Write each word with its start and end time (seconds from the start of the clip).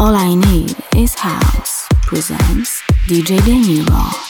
All 0.00 0.14
I 0.14 0.32
Need 0.36 0.76
is 0.94 1.12
House 1.16 1.88
presents 2.06 2.80
DJ 3.08 3.42
De 3.44 3.50
Niro. 3.50 4.27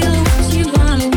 feel 0.00 0.12
what 0.12 0.54
you 0.54 0.66
wanna 0.76 1.13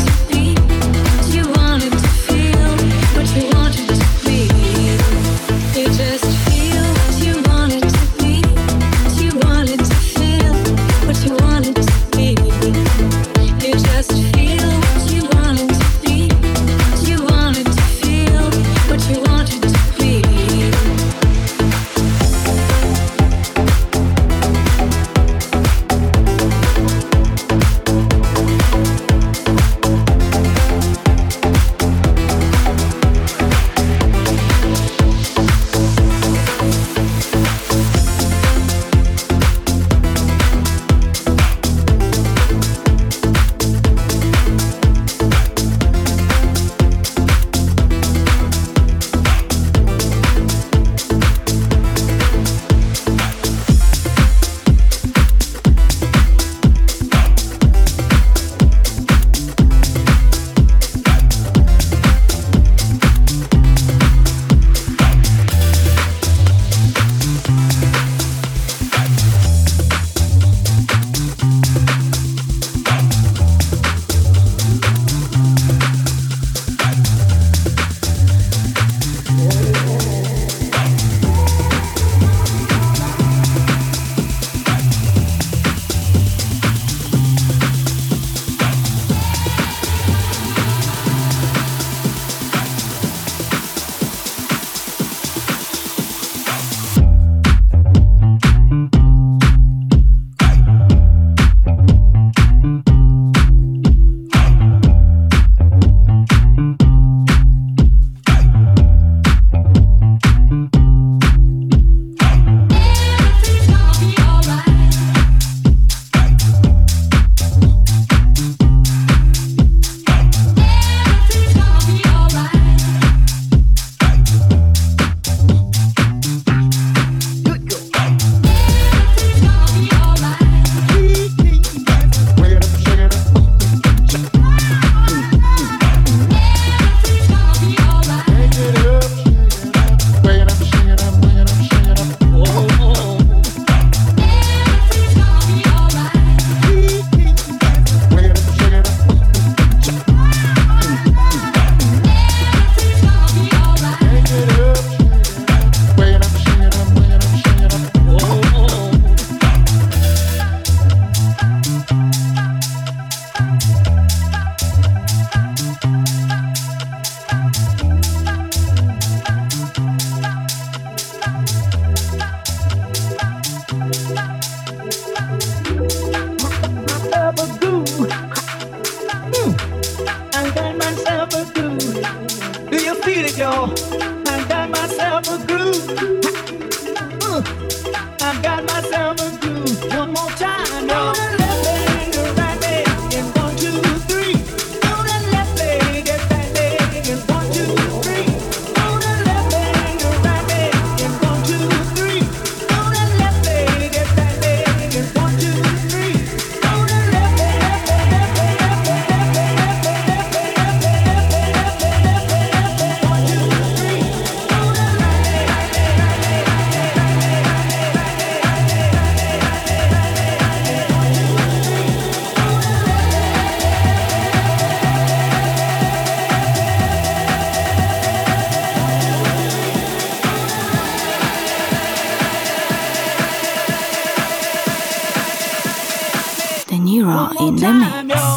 limits. 237.51 238.36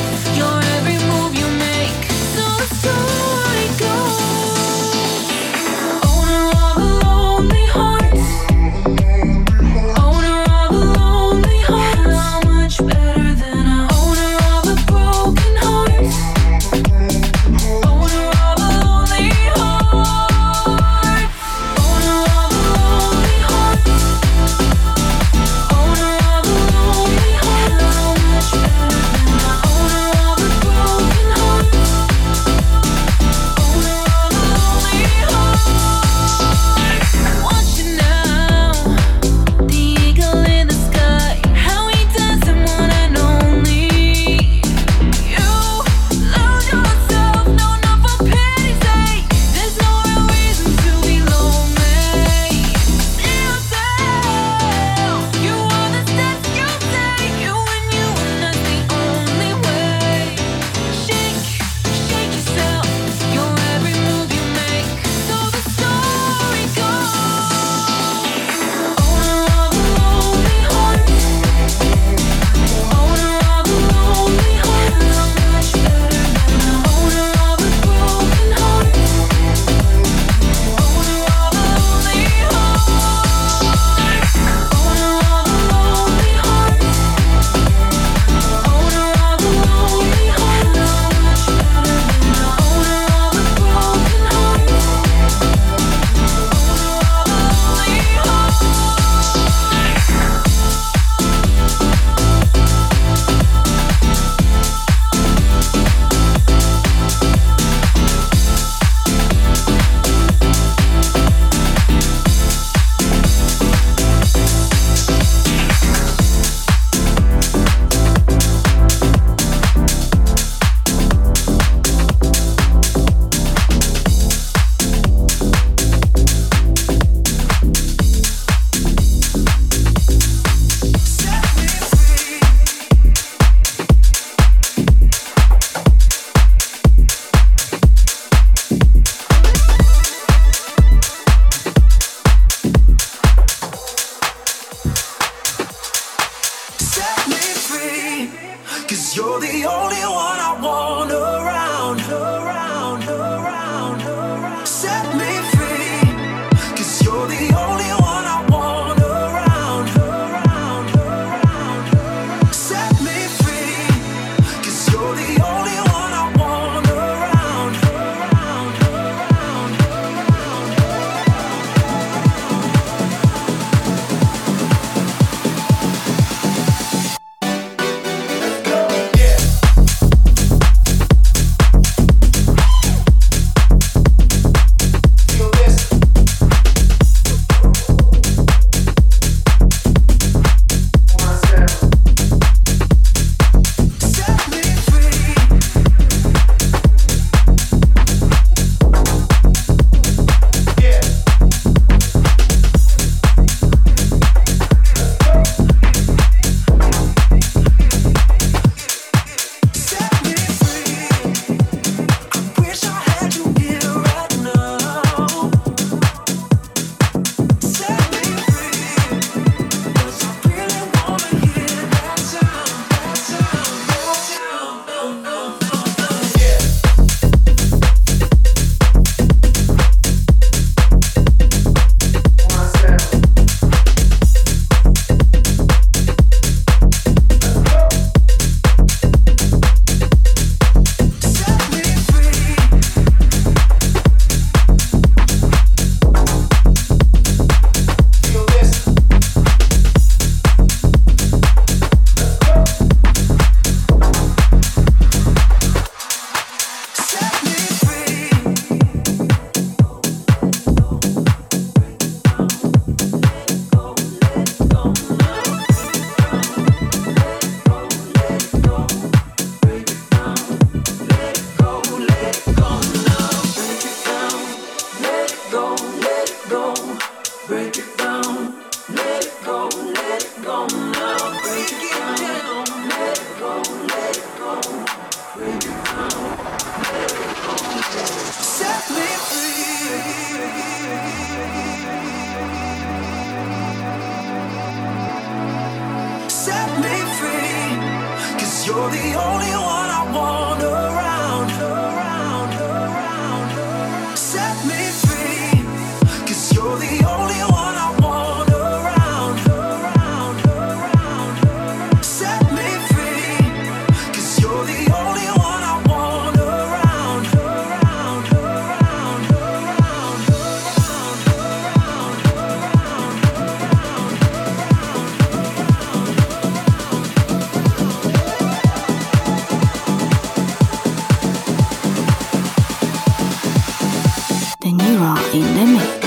and 334.71 334.81
you're 334.81 335.33
in 335.33 335.55
the 335.55 335.65
mix. 335.65 336.00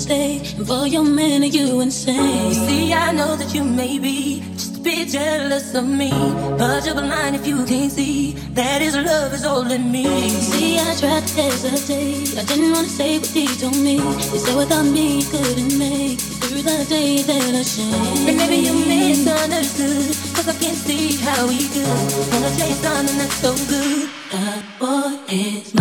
mistake. 0.00 0.56
And 0.56 0.66
for 0.66 0.86
your 0.86 1.04
man, 1.04 1.42
are 1.42 1.52
you 1.58 1.80
insane? 1.80 2.54
See, 2.54 2.92
I 2.94 3.12
know 3.12 3.36
that 3.36 3.54
you 3.54 3.62
may 3.62 3.98
be 3.98 4.40
just 4.54 4.78
a 4.78 4.80
bit 4.80 5.08
jealous 5.08 5.74
of 5.74 5.86
me. 5.86 6.10
But 6.58 6.86
you're 6.86 6.94
blind 6.94 7.36
if 7.36 7.46
you 7.46 7.64
can't 7.66 7.92
see 7.92 8.32
that 8.58 8.80
his 8.80 8.96
love 8.96 9.32
is 9.34 9.44
all 9.44 9.70
in 9.70 9.92
me. 9.92 10.06
See, 10.30 10.78
I 10.78 10.94
tried 11.00 11.26
to 11.26 11.42
hesitate. 11.42 12.38
I 12.38 12.44
didn't 12.44 12.72
want 12.72 12.86
to 12.86 12.92
say 13.00 13.18
what 13.18 13.28
he 13.28 13.46
told 13.60 13.76
me. 13.76 13.96
He 14.32 14.38
said 14.44 14.56
without 14.56 14.86
me, 14.96 15.20
he 15.20 15.24
couldn't 15.32 15.78
make 15.78 16.18
it 16.18 16.38
through 16.40 16.62
the 16.62 16.78
day 16.88 17.22
that 17.22 17.54
I 17.60 17.62
should. 17.62 18.28
And 18.28 18.36
maybe 18.38 18.56
you 18.66 18.74
misunderstood. 18.92 20.16
Cause 20.34 20.48
I 20.48 20.56
can't 20.62 20.80
see 20.86 21.16
how 21.26 21.46
he 21.48 21.68
could. 21.74 21.98
Wanna 22.32 22.50
tell 22.56 22.74
something 22.84 23.18
that's 23.20 23.38
so 23.44 23.52
good. 23.68 24.08
That 24.32 24.64
boy 24.80 25.18
is 25.28 25.74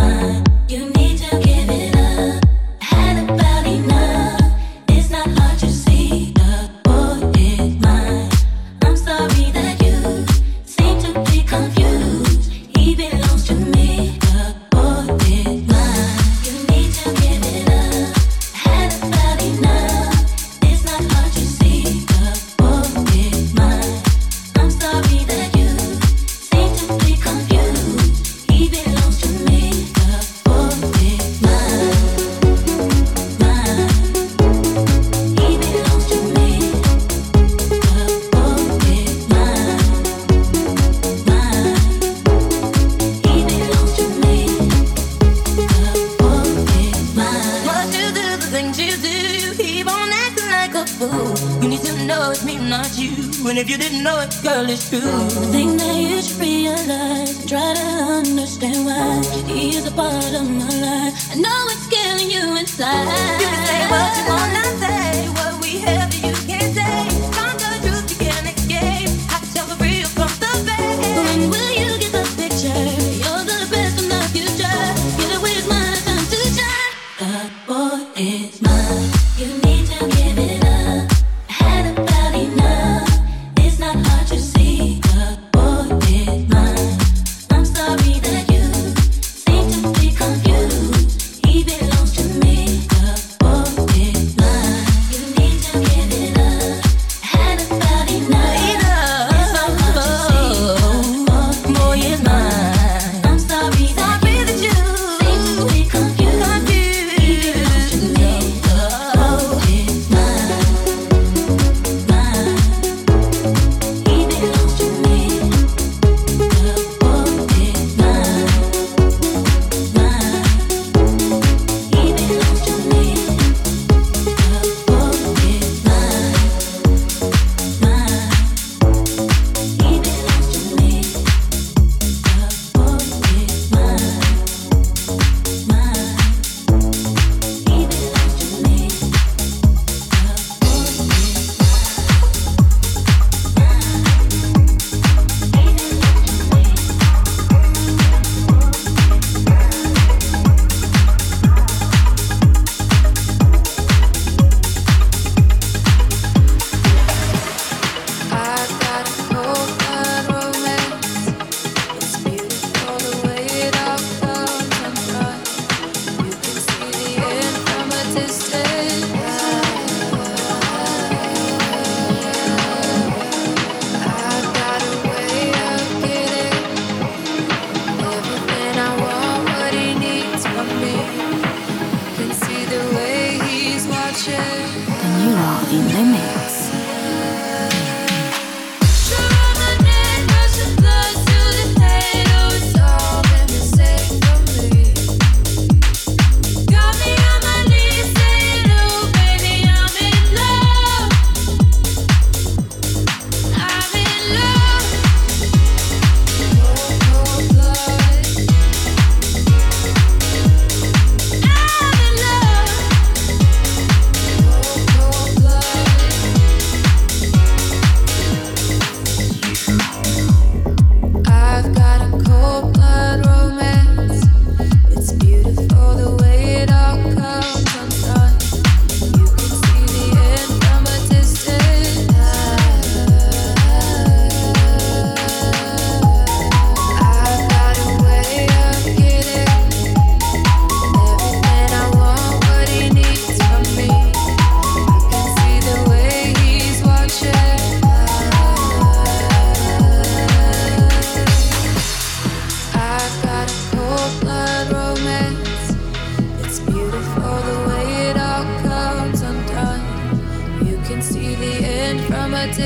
it's 54.72 54.90
true 54.90 55.19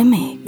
mix. 0.00 0.41